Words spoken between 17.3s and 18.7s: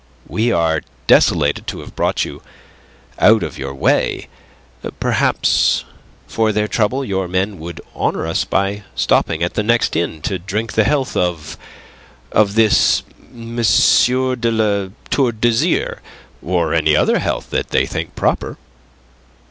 that they think proper."